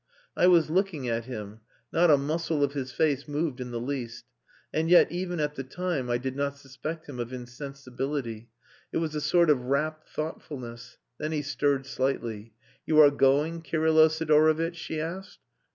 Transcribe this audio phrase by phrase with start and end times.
[0.35, 1.59] I was looking at him;
[1.93, 4.25] not a muscle of his face moved in the least.
[4.73, 8.49] And yet, even at the time, I did not suspect him of insensibility.
[8.91, 10.97] It was a sort of rapt thoughtfulness.
[11.19, 12.55] Then he stirred slightly.
[12.83, 15.37] "You are going, Kirylo Sidorovitch?" she asked.